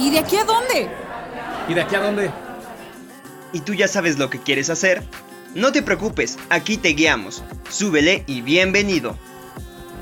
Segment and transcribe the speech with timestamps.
[0.00, 0.88] ¿Y de aquí a dónde?
[1.68, 2.30] ¿Y de aquí a dónde?
[3.52, 5.02] ¿Y tú ya sabes lo que quieres hacer?
[5.56, 7.42] No te preocupes, aquí te guiamos.
[7.68, 9.16] Súbele y bienvenido.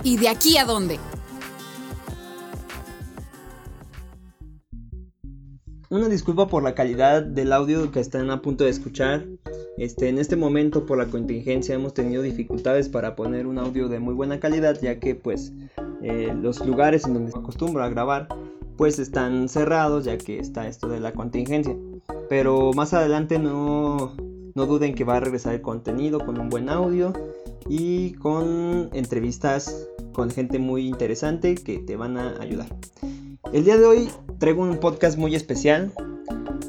[0.03, 0.99] ¿Y de aquí a dónde?
[5.89, 9.25] Una disculpa por la calidad del audio que están a punto de escuchar.
[9.79, 13.99] Este, en este momento por la contingencia hemos tenido dificultades para poner un audio de
[13.99, 15.53] muy buena calidad ya que pues
[16.03, 18.29] eh, los lugares en donde se acostumbra a grabar
[18.77, 21.77] pues están cerrados ya que está esto de la contingencia.
[22.29, 24.15] Pero más adelante no,
[24.55, 27.13] no duden que va a regresar el contenido con un buen audio
[27.69, 32.69] y con entrevistas con gente muy interesante que te van a ayudar.
[33.53, 35.93] El día de hoy traigo un podcast muy especial,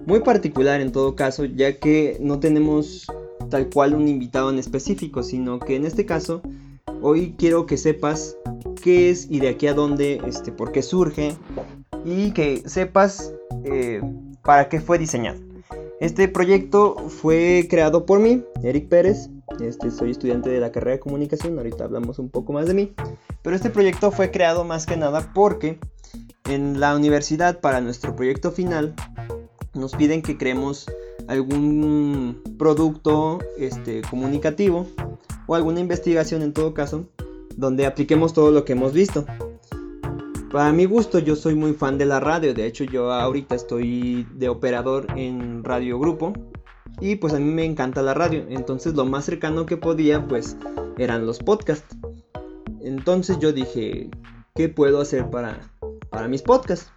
[0.05, 3.07] muy particular en todo caso, ya que no tenemos
[3.49, 6.41] tal cual un invitado en específico, sino que en este caso
[7.01, 8.37] hoy quiero que sepas
[8.83, 11.35] qué es y de aquí a dónde, este, por qué surge
[12.07, 13.33] y que sepas
[13.65, 14.01] eh,
[14.41, 15.39] para qué fue diseñado.
[15.99, 19.29] Este proyecto fue creado por mí, Eric Pérez.
[19.59, 22.93] Este, soy estudiante de la carrera de comunicación, ahorita hablamos un poco más de mí.
[23.41, 25.79] Pero este proyecto fue creado más que nada porque
[26.49, 28.95] en la universidad para nuestro proyecto final
[29.73, 30.89] nos piden que creemos
[31.27, 34.87] algún producto este, comunicativo
[35.45, 37.09] o alguna investigación en todo caso
[37.57, 39.25] donde apliquemos todo lo que hemos visto.
[40.57, 44.25] Para mi gusto yo soy muy fan de la radio, de hecho yo ahorita estoy
[44.33, 46.33] de operador en Radio Grupo
[46.99, 50.57] y pues a mí me encanta la radio, entonces lo más cercano que podía pues
[50.97, 51.95] eran los podcasts.
[52.81, 54.09] Entonces yo dije,
[54.55, 55.59] ¿qué puedo hacer para
[56.09, 56.91] para mis podcasts.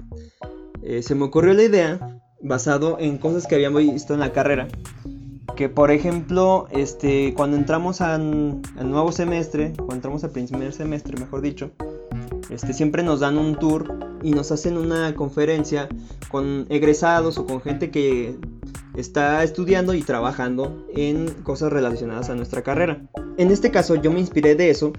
[0.83, 4.69] Eh, se me ocurrió la idea basado en cosas que habíamos visto en la carrera.
[5.55, 11.43] Que por ejemplo, este, cuando entramos al, nuevo semestre, cuando entramos al primer semestre, mejor
[11.43, 11.73] dicho,
[12.51, 15.89] este, siempre nos dan un tour y nos hacen una conferencia
[16.29, 18.37] con egresados o con gente que
[18.97, 23.03] está estudiando y trabajando en cosas relacionadas a nuestra carrera.
[23.37, 24.93] En este caso yo me inspiré de eso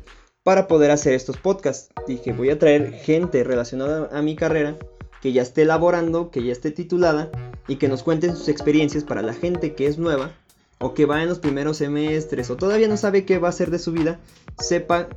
[0.44, 1.90] para poder hacer estos podcasts.
[2.08, 4.78] Dije, voy a traer gente relacionada a mi carrera
[5.22, 7.30] que ya esté elaborando, que ya esté titulada
[7.68, 10.32] y que nos cuenten sus experiencias para la gente que es nueva
[10.80, 13.70] o que va en los primeros semestres o todavía no sabe qué va a hacer
[13.70, 14.20] de su vida,
[14.58, 15.10] sepa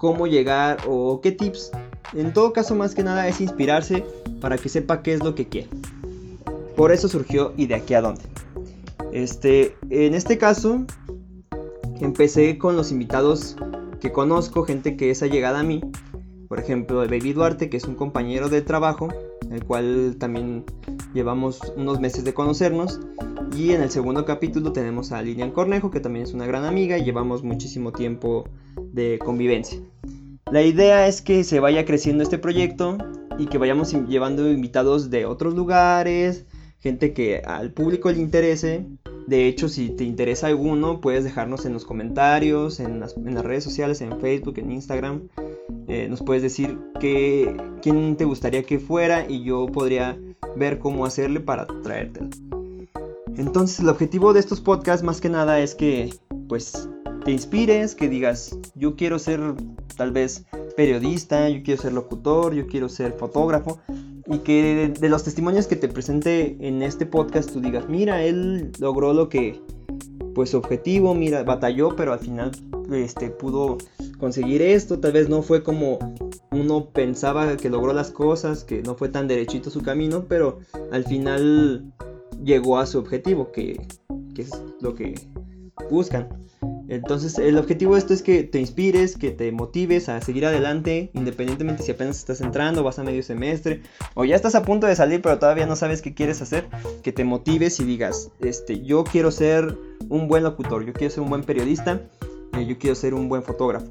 [0.00, 1.70] cómo llegar o qué tips.
[2.14, 4.02] En todo caso, más que nada es inspirarse
[4.40, 5.68] para que sepa qué es lo que quiere.
[6.74, 8.22] Por eso surgió y de aquí a dónde.
[9.12, 10.86] Este, en este caso,
[12.00, 13.56] empecé con los invitados
[14.00, 15.82] que conozco, gente que es allegada a mí.
[16.48, 19.08] Por ejemplo, Baby Duarte, que es un compañero de trabajo,
[19.50, 20.64] el cual también
[21.12, 23.00] llevamos unos meses de conocernos.
[23.54, 26.96] Y en el segundo capítulo tenemos a Lilian Cornejo, que también es una gran amiga
[26.96, 28.44] y llevamos muchísimo tiempo
[28.92, 29.80] de convivencia.
[30.50, 32.98] La idea es que se vaya creciendo este proyecto
[33.38, 36.46] y que vayamos llevando invitados de otros lugares,
[36.80, 38.86] gente que al público le interese
[39.30, 44.00] de hecho, si te interesa alguno, puedes dejarnos en los comentarios, en las, redes sociales,
[44.00, 45.28] en Facebook, en Instagram.
[45.86, 50.18] Eh, nos puedes decir quién te gustaría que fuera y yo podría
[50.56, 52.28] ver cómo hacerle para traértelo.
[53.36, 56.12] Entonces, el objetivo de estos podcasts más que nada es que,
[56.48, 56.88] pues,
[57.24, 59.40] te inspires, que digas, yo quiero ser
[59.96, 60.44] tal vez
[60.76, 63.80] periodista, yo quiero ser locutor, yo quiero ser fotógrafo,
[64.26, 68.70] y que de, los testimonios que te presente en este podcast tú digas, mira, él
[68.78, 69.60] logró lo que,
[70.34, 72.52] pues objetivo, mira, batalló, pero al final
[72.92, 73.78] este, pudo
[74.18, 75.98] conseguir esto, tal vez no fue como
[76.52, 80.60] uno pensaba que logró las cosas, que no fue tan derechito su camino, pero
[80.92, 81.92] al final
[82.42, 83.86] llegó a su objetivo, que,
[84.34, 84.50] que es
[84.80, 85.14] lo que
[85.90, 86.39] buscan.
[86.90, 91.12] Entonces el objetivo de esto es que te inspires, que te motives a seguir adelante,
[91.14, 93.82] independientemente si apenas estás entrando, vas a medio semestre
[94.14, 96.66] o ya estás a punto de salir pero todavía no sabes qué quieres hacer,
[97.04, 99.78] que te motives y digas, este, yo quiero ser
[100.08, 102.00] un buen locutor, yo quiero ser un buen periodista,
[102.58, 103.86] eh, yo quiero ser un buen fotógrafo.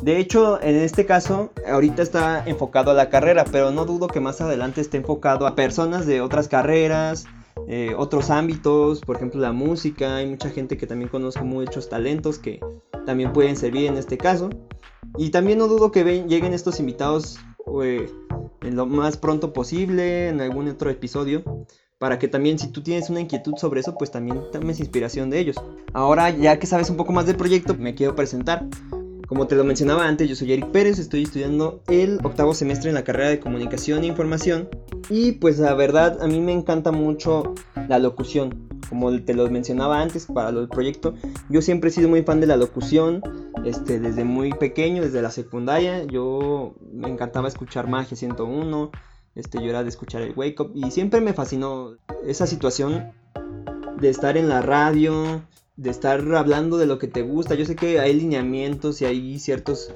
[0.00, 4.20] De hecho, en este caso, ahorita está enfocado a la carrera, pero no dudo que
[4.20, 7.24] más adelante esté enfocado a personas de otras carreras,
[7.68, 12.38] eh, otros ámbitos, por ejemplo la música, hay mucha gente que también conozco muchos talentos
[12.38, 12.60] que
[13.06, 14.50] también pueden servir en este caso.
[15.18, 17.38] Y también no dudo que lleguen estos invitados
[17.82, 18.08] eh,
[18.62, 21.42] en lo más pronto posible, en algún otro episodio,
[21.98, 25.40] para que también si tú tienes una inquietud sobre eso, pues también tomes inspiración de
[25.40, 25.56] ellos.
[25.92, 28.66] Ahora ya que sabes un poco más del proyecto, me quiero presentar.
[29.26, 32.94] Como te lo mencionaba antes, yo soy Eric Pérez, estoy estudiando el octavo semestre en
[32.94, 34.68] la carrera de Comunicación e Información
[35.10, 37.54] y pues la verdad a mí me encanta mucho
[37.88, 38.68] la locución.
[38.88, 41.14] Como te lo mencionaba antes para del proyecto,
[41.48, 43.20] yo siempre he sido muy fan de la locución,
[43.64, 48.92] este, desde muy pequeño, desde la secundaria, yo me encantaba escuchar Magia 101,
[49.34, 53.12] Este, yo era de escuchar el Wake Up y siempre me fascinó esa situación
[54.00, 55.42] de estar en la radio,
[55.76, 57.54] de estar hablando de lo que te gusta.
[57.54, 59.92] Yo sé que hay lineamientos y hay ciertos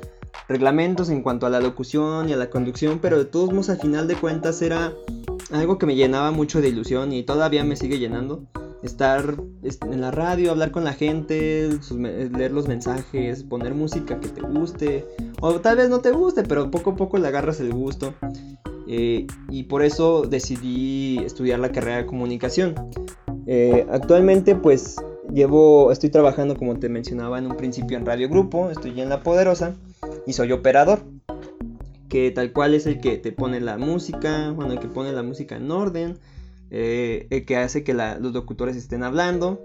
[0.49, 3.79] reglamentos en cuanto a la locución y a la conducción, pero de todos modos al
[3.79, 4.93] final de cuentas era
[5.50, 8.44] algo que me llenaba mucho de ilusión y todavía me sigue llenando.
[8.82, 11.69] Estar en la radio, hablar con la gente,
[11.99, 15.06] leer los mensajes, poner música que te guste,
[15.41, 18.15] o tal vez no te guste, pero poco a poco le agarras el gusto.
[18.88, 22.75] Eh, y por eso decidí estudiar la carrera de comunicación.
[23.47, 24.97] Eh, actualmente pues
[25.32, 29.23] llevo, estoy trabajando como te mencionaba en un principio en Radio Grupo, estoy en La
[29.23, 29.75] Poderosa
[30.27, 31.03] y soy operador
[32.11, 35.23] que tal cual es el que te pone la música, bueno, el que pone la
[35.23, 36.19] música en orden,
[36.71, 39.62] eh, el que hace que los locutores estén hablando.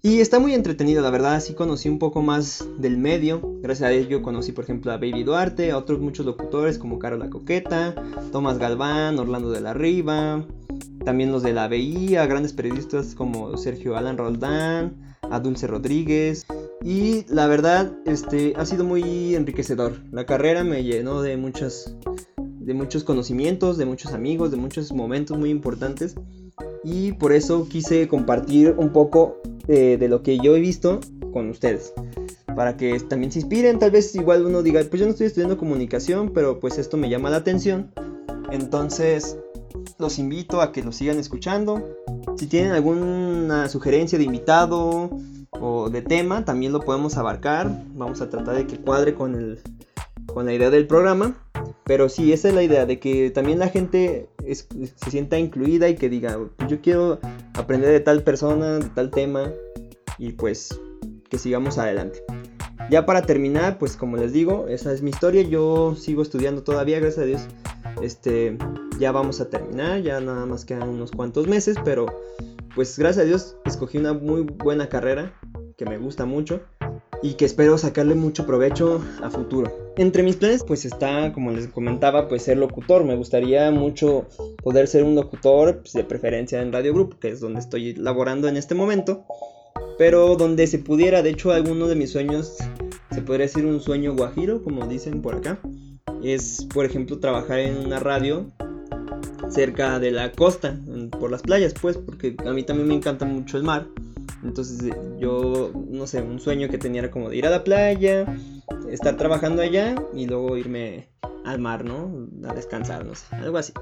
[0.00, 3.40] Y está muy entretenido, la verdad, así conocí un poco más del medio.
[3.60, 7.28] Gracias a ello conocí, por ejemplo, a Baby Duarte, a otros muchos locutores como Carola
[7.28, 7.96] Coqueta,
[8.30, 10.46] Tomás Galván, Orlando de la Riva,
[11.04, 16.46] también los de la BI, a grandes periodistas como Sergio Alan Roldán, a Dulce Rodríguez,
[16.82, 20.00] y la verdad, este, ha sido muy enriquecedor.
[20.12, 21.94] La carrera me llenó de muchos,
[22.36, 26.14] de muchos conocimientos, de muchos amigos, de muchos momentos muy importantes.
[26.84, 31.00] Y por eso quise compartir un poco eh, de lo que yo he visto
[31.32, 31.92] con ustedes.
[32.54, 35.58] Para que también se inspiren, tal vez igual uno diga, pues yo no estoy estudiando
[35.58, 37.90] comunicación, pero pues esto me llama la atención.
[38.50, 39.36] Entonces,
[39.98, 41.82] los invito a que lo sigan escuchando.
[42.36, 45.10] Si tienen alguna sugerencia de invitado,
[45.60, 47.70] o de tema, también lo podemos abarcar.
[47.94, 49.60] Vamos a tratar de que cuadre con, el,
[50.26, 51.36] con la idea del programa.
[51.84, 55.94] Pero sí, esa es la idea, de que también la gente se sienta incluida y
[55.94, 57.18] que diga, pues yo quiero
[57.54, 59.50] aprender de tal persona, de tal tema,
[60.18, 60.78] y pues
[61.30, 62.22] que sigamos adelante.
[62.90, 67.00] Ya para terminar, pues como les digo, esa es mi historia, yo sigo estudiando todavía,
[67.00, 67.42] gracias a Dios.
[68.02, 68.56] Este,
[68.98, 72.06] ya vamos a terminar, ya nada más quedan unos cuantos meses, pero
[72.74, 75.32] pues gracias a Dios escogí una muy buena carrera
[75.76, 76.60] que me gusta mucho
[77.22, 79.92] y que espero sacarle mucho provecho a futuro.
[79.96, 83.04] Entre mis planes pues está, como les comentaba, pues ser locutor.
[83.04, 84.26] Me gustaría mucho
[84.62, 88.48] poder ser un locutor, pues, de preferencia en Radio Group, que es donde estoy laborando
[88.48, 89.24] en este momento.
[89.96, 92.56] Pero donde se pudiera, de hecho alguno de mis sueños,
[93.10, 95.58] se podría decir un sueño guajiro, como dicen por acá,
[96.22, 98.46] es por ejemplo trabajar en una radio
[99.48, 100.78] cerca de la costa,
[101.18, 103.86] por las playas, pues, porque a mí también me encanta mucho el mar.
[104.44, 107.64] Entonces eh, yo, no sé, un sueño que tenía era como de ir a la
[107.64, 108.26] playa,
[108.90, 111.08] estar trabajando allá y luego irme
[111.44, 112.28] al mar, ¿no?
[112.48, 113.72] A descansar, no sé, algo así.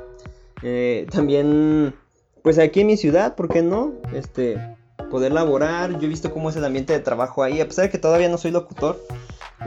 [0.62, 1.94] Eh, también,
[2.42, 3.92] pues aquí en mi ciudad, ¿por qué no?
[4.14, 4.58] Este,
[5.10, 7.90] poder laborar, yo he visto cómo es el ambiente de trabajo ahí, a pesar de
[7.90, 8.98] que todavía no soy locutor,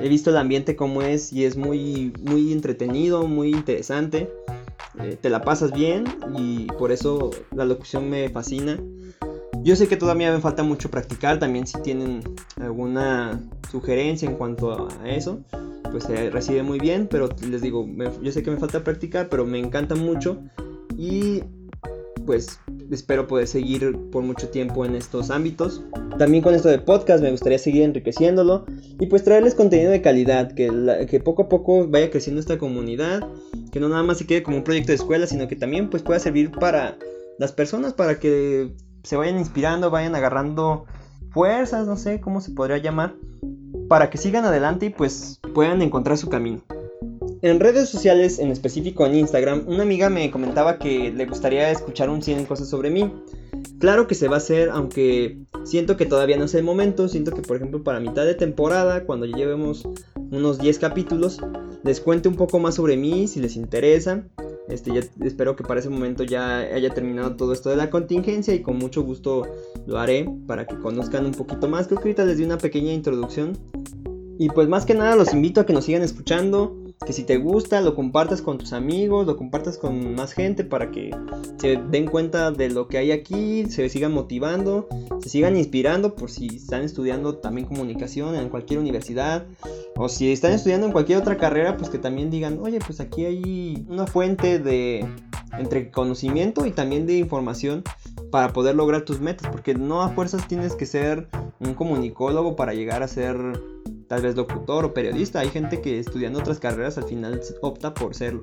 [0.02, 4.30] he visto el ambiente cómo es y es muy, muy entretenido, muy interesante.
[5.02, 6.04] Eh, te la pasas bien
[6.38, 8.78] y por eso la locución me fascina.
[9.64, 12.22] Yo sé que todavía me falta mucho practicar, también si tienen
[12.62, 15.42] alguna sugerencia en cuanto a eso,
[15.92, 17.86] pues se recibe muy bien, pero les digo,
[18.22, 20.38] yo sé que me falta practicar, pero me encanta mucho
[20.98, 21.44] y
[22.26, 22.60] pues
[22.92, 25.84] espero poder seguir por mucho tiempo en estos ámbitos.
[26.18, 28.66] También con esto de podcast me gustaría seguir enriqueciéndolo
[29.00, 33.28] y pues traerles contenido de calidad, que, poco a poco vaya creciendo esta comunidad,
[33.72, 36.04] que no nada más se quede como un proyecto de escuela, sino que también pues
[36.04, 36.98] pueda servir para
[37.38, 40.86] las personas, para que se vayan inspirando, vayan agarrando
[41.32, 43.16] fuerzas, no sé cómo se podría llamar,
[43.88, 46.62] para que sigan adelante y pues puedan encontrar su camino.
[47.42, 52.10] En redes sociales, en específico en Instagram, una amiga me comentaba que le gustaría escuchar
[52.10, 53.14] un 100 cosas sobre mí.
[53.80, 57.08] Claro que se va a hacer, aunque siento que todavía no es el momento.
[57.08, 59.88] Siento que, por ejemplo, para mitad de temporada, cuando ya llevemos
[60.32, 61.40] unos 10 capítulos,
[61.84, 64.26] les cuente un poco más sobre mí si les interesa.
[64.68, 68.54] Este, ya espero que para ese momento ya haya terminado todo esto de la contingencia
[68.54, 69.48] y con mucho gusto
[69.88, 71.88] lo haré para que conozcan un poquito más.
[71.88, 73.58] Creo que les di una pequeña introducción.
[74.38, 77.38] Y pues más que nada los invito a que nos sigan escuchando que si te
[77.38, 81.16] gusta lo compartas con tus amigos, lo compartas con más gente para que
[81.58, 84.88] se den cuenta de lo que hay aquí, se sigan motivando,
[85.22, 89.46] se sigan inspirando por si están estudiando también comunicación en cualquier universidad
[89.96, 93.26] o si están estudiando en cualquier otra carrera, pues que también digan, oye, pues aquí
[93.26, 95.06] hay una fuente de
[95.58, 97.84] entre conocimiento y también de información
[98.32, 101.28] para poder lograr tus metas, porque no a fuerzas tienes que ser
[101.60, 103.36] un comunicólogo para llegar a ser
[104.10, 105.40] tal vez locutor o periodista.
[105.40, 108.38] Hay gente que estudiando otras carreras al final opta por ser,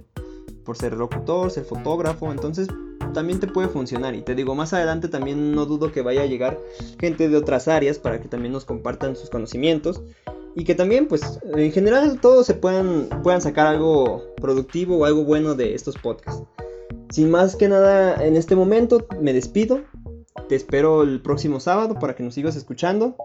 [0.64, 2.32] por ser locutor, ser fotógrafo.
[2.32, 2.68] Entonces
[3.12, 4.14] también te puede funcionar.
[4.14, 6.58] Y te digo, más adelante también no dudo que vaya a llegar
[6.99, 10.00] gente de otras áreas para que también nos compartan sus conocimientos.
[10.54, 15.25] Y que también, pues, en general todos se puedan, puedan sacar algo productivo o algo
[15.25, 16.42] bueno de estos podcasts.
[17.11, 19.80] Sin más que nada, en este momento me despido.
[20.49, 23.16] Te espero el próximo sábado para que nos sigas escuchando.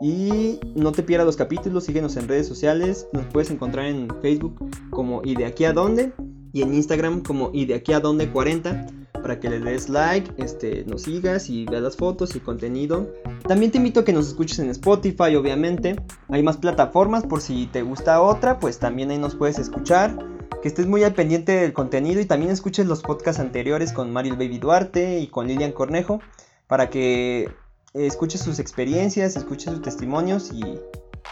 [0.00, 3.06] Y no te pierdas los capítulos, síguenos en redes sociales.
[3.12, 6.12] Nos puedes encontrar en Facebook como y de aquí a dónde.
[6.52, 8.86] Y en Instagram como y de aquí a dónde 40
[9.20, 13.12] para que le des like, este, nos sigas y veas las fotos y contenido.
[13.46, 15.96] También te invito a que nos escuches en Spotify, obviamente.
[16.28, 20.16] Hay más plataformas por si te gusta otra, pues también ahí nos puedes escuchar.
[20.62, 24.34] Que estés muy al pendiente del contenido y también escuches los podcasts anteriores con Mario
[24.34, 26.20] Baby Duarte y con Lilian Cornejo
[26.66, 27.50] para que
[27.94, 30.80] escuches sus experiencias, escuches sus testimonios y,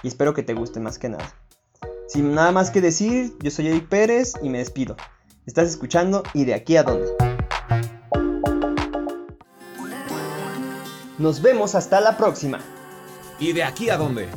[0.02, 1.34] espero que te guste más que nada.
[2.08, 4.96] Sin nada más que decir, yo soy Eric Pérez y me despido.
[5.46, 7.08] Estás escuchando y de aquí a dónde.
[11.18, 12.60] Nos vemos hasta la próxima.
[13.40, 14.28] ¿Y de aquí a dónde?